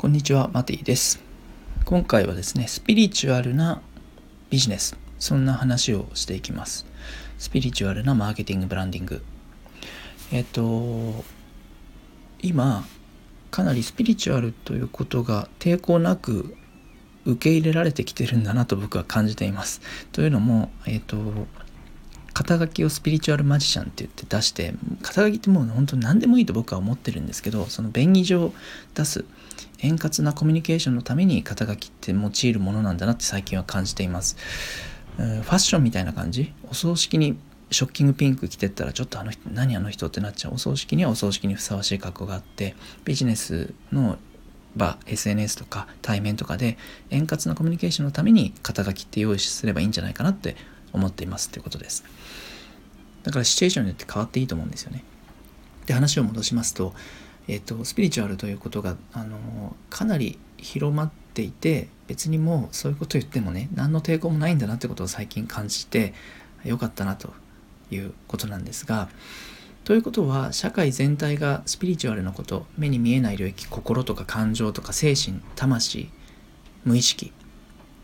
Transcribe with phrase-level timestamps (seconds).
[0.00, 1.20] こんにちは、マティです。
[1.84, 3.82] 今回はですね、スピリチュアルな
[4.48, 6.86] ビジネス、そんな話をしていきます。
[7.38, 9.22] スピリチュアルなマーケティング、ブランディング。
[10.32, 11.22] えっと、
[12.40, 12.86] 今、
[13.50, 16.56] かなりスピリチュアルということが抵抗なく
[17.26, 19.82] 受け入れられてきてるんだなと僕は感じています。
[20.12, 21.18] というのも、えっと、
[22.40, 24.72] 肩書きをスピリチュアルマジシャンって言って出して
[25.02, 28.50] 肩書きってもう本当に何でもいいと僕は思ってるんですけどその便宜上
[28.94, 29.26] 出す
[29.80, 34.38] 円滑なコミュニケーションのために肩書きって用いるものなんだなって最近は感じています。
[35.18, 36.54] ファッションみたいな感じ？
[36.70, 37.36] お葬式に
[37.70, 40.54] ショッキングピンク着てったらちょっとあの人何あの人ってなっちゃう。
[40.54, 44.16] お葬式にはお葬式にふさわしい格好があってビジネスの
[44.76, 46.78] 場 SNS とか対面とかで
[47.10, 50.56] 円滑なコミュニケーションのために肩書きって用意すればいいんじゃないかなって
[50.92, 52.04] 思っていますってことです。
[53.22, 55.04] だからシチュエーションによって変わっていいと思うんですよね。
[55.86, 56.94] で話を戻しますと
[57.48, 66.14] えっと、スピリチュアルということがあのかなり広まっていて別にもうそういうこと言ってもね何の抵抗もないんだなってことを最近感じて
[66.64, 67.32] よかったなと
[67.90, 69.08] いうことなんですが
[69.82, 76.08] ということは社会全体がスピリチュアルなこと目に見えない領域心とか感情とか精神魂
[76.84, 77.32] 無意識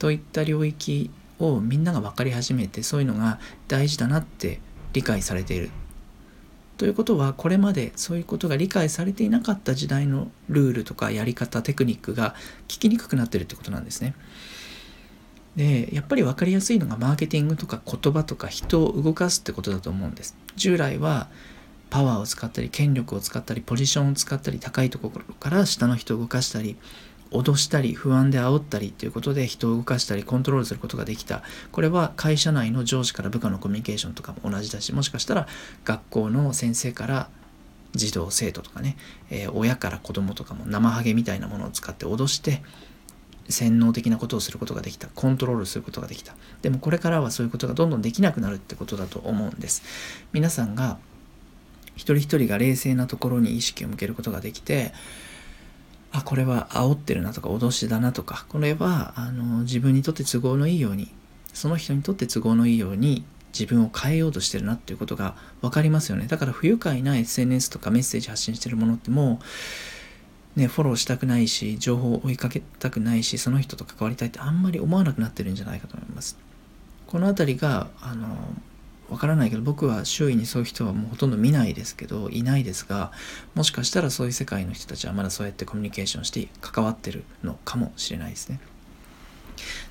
[0.00, 4.60] といった領域をみんなが分かり始めてそういうのが大事だなって
[4.92, 5.70] 理解されている
[6.78, 12.34] ということはこれまでそういうことが理解されていなかった時代のルールとかやり方テクニックが
[12.68, 14.14] 聞きにくくなってるってことなんですね。
[15.56, 20.36] でやっぱり分かりやすいのがマーケティングとか言葉とか人を動かすってことだと思うんです。
[20.54, 21.28] 従来は
[21.90, 26.76] パワーを使ったり権力を使ったりポジションを使ったり高いところから下の人を動かしたり
[27.30, 31.42] 脅したり不安で煽ったりということで人を動かしたりコントロールすることができた。
[31.72, 35.46] これは会社内の上司から部下のコミュニケーションとかも同じだしもしかしたら
[35.84, 37.28] 学校の先生から
[37.92, 38.96] 児童生徒とかね、
[39.30, 42.62] えー、親から子供とかも生ハゲみたいなものを使って脅して
[43.48, 45.08] 洗脳的なことをすることができた。
[45.08, 46.34] コントロールすることができた。
[46.60, 49.82] でもこれからはそういうことがどんどんできなくなるってことだと思うんです。
[50.32, 50.98] 皆さんが
[51.96, 54.92] 一人一人が冷静なところに意識を向けることができて
[56.12, 61.12] あこれは煽ってるなとか脅しだなとかこれはあの自分にとって都合のいいように
[61.52, 66.26] その人にとって都合のいいように自分を変えようとしてるなっていうことが分かりますよね。
[66.26, 69.40] だから不愉快な SNS とかメッセージ発信してるものっても
[70.56, 76.38] うねフォローしたくないし情報を追いかけたくないしその人と関わりたいってあんまり思わなくなってるんじゃないかと思います。
[77.06, 78.36] この辺りがあの
[79.10, 83.12] わからないけど僕は周囲にそういう人はもうほとんど見ないですけどいないですが
[83.54, 88.60] もしかしたらそういう世界の人たちはまだそうやってコミュニケーションして関わってるのかもしれないですね。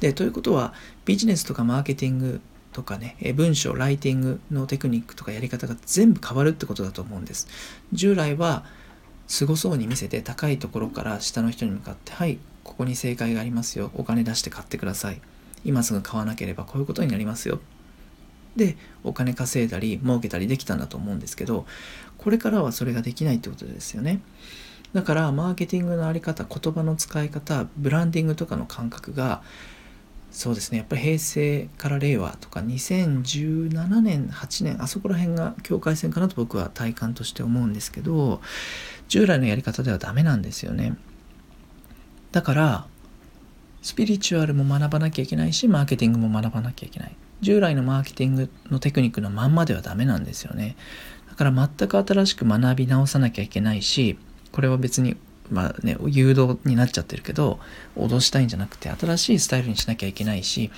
[0.00, 0.74] でということは
[1.04, 2.40] ビジネスとかマーケティング
[2.72, 7.48] とかね文章ライティングのテクニックとかやり方が全部変わるってことだと思うんです。
[7.92, 8.64] 従来は
[9.28, 15.20] すごそうに見せて高いところから下の人に向かってはいここに正解がありますよお金出して買ってください
[15.64, 17.60] 今すぐ買わなければこういうことになりますよ
[18.56, 21.66] でお金稼いだり儲けたりできたんだと思うんですけど
[22.18, 24.20] これからはそれができないってことですよね。
[24.92, 29.42] だからマーケティングのあり方言葉の使い方ブランディングとかの感覚が
[30.30, 38.40] そうですねやっぱり平成から令和とか2017年8年あそこら辺が境界線かなと僕は体感として思うんですけど
[39.08, 40.96] 従来のやり方ではダメなんですよね。
[42.32, 42.86] だから
[43.82, 47.16] スピリチュアルも学ばなきゃいけないしマーケティングも学ばなきゃいけない。
[47.42, 50.76] 従来のマーケティングのテクニックのまんまではダメなんですよね
[51.28, 54.18] だから全く新しく学び直さなきゃいけないし
[54.52, 55.16] これは別に
[55.50, 57.58] まあね誘導になっちゃってるけど
[57.96, 60.70] 脅したいんじゃなくて新しいスタイルにしなきゃいけないし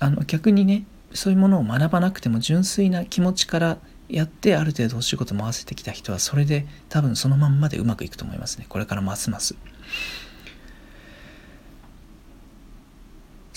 [0.00, 0.84] あの逆にね
[1.14, 3.78] そういうものを学ばなくても純粋な気持ちから
[4.08, 9.54] やってある程度お仕事回せてきた人はそれで多分そのまんまでうまくいくと思いますねこれからますます。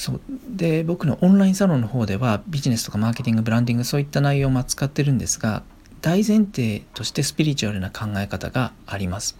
[0.01, 0.21] そう。
[0.49, 5.61] で僕のオンラインサロンの方ではビジネスとかマーケティングブランディングそういった内容も扱ってるんですが
[6.01, 9.37] 大前提としてスピリチュアルな考え方があります。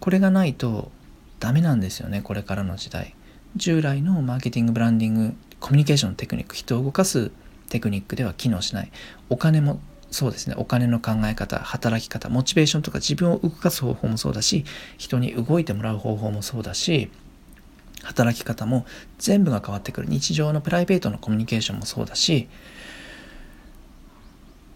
[0.00, 0.90] これがないと
[1.38, 3.14] ダメなんですよねこれからの時代。
[3.54, 7.30] 従来のマーケティングブランディングコミュニケーションのテクニック人を動かす
[7.68, 8.90] テクニックでは機能しない。
[9.28, 9.78] お金も
[10.10, 14.64] そうですねお金の考え方働き方モチベーションとか自分を動かす方法もそうだし
[14.98, 17.08] 人に動いてもらう方法もそうだし
[18.02, 18.86] 働き方も
[19.18, 20.08] 全部が変わってくる。
[20.08, 22.48] 日常のプライベートのコミュニケーションもそうだし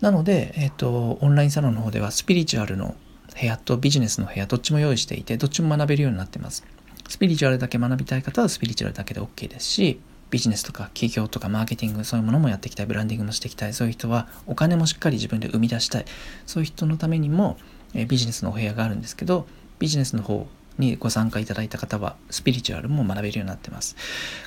[0.00, 2.94] なので、えっ、と、オンラインサロンの方ではスピリチュアルの
[3.40, 6.64] 部屋とビジネスの部屋どっちも用意していてどっちも学べるようになってます。
[7.08, 10.00] スピリチュアルだけ学びたい方はスピリチュアルだけで OK ですし
[10.30, 12.86] ビジネスとか企業とかマーケティングそういうものもやっていきたい。
[12.86, 13.72] ブランディングもしていきたい。
[13.72, 16.04] そういう人はお金もしっかり自分で生み出したい。
[16.46, 17.56] そういう人のためにも、
[17.94, 19.46] えビジネスのお部屋があるんですけど
[19.78, 20.48] ビジネスの方
[20.78, 23.96] にご参加いただいた方はスピリチュアルも学べるようになってます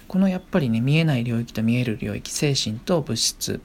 [0.08, 3.62] このやっぱりね見えない領域と見える領域精神と物質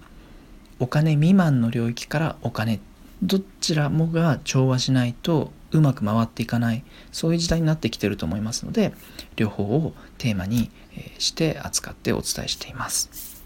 [0.78, 2.80] お金未満の領域からお金
[3.22, 8.92] どちらもが調和しないとうまく回っていかないそういう時代になってきてると思いますので
[9.36, 10.70] 両方をテーマに
[11.18, 13.41] して扱ってお伝えしています。